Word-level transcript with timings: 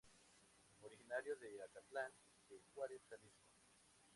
Originario 0.81 1.35
de 1.35 1.61
Acatlán 1.61 2.11
de 2.49 2.59
Juárez, 2.73 3.03
Jalisco 3.07 3.45